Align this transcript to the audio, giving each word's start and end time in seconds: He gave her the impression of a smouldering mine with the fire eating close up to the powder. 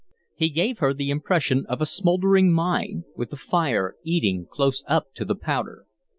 He 0.33 0.49
gave 0.49 0.79
her 0.79 0.95
the 0.95 1.11
impression 1.11 1.63
of 1.67 1.79
a 1.79 1.85
smouldering 1.85 2.51
mine 2.51 3.03
with 3.15 3.29
the 3.29 3.35
fire 3.37 3.97
eating 4.03 4.47
close 4.49 4.83
up 4.87 5.13
to 5.13 5.25
the 5.25 5.35
powder. 5.35 5.85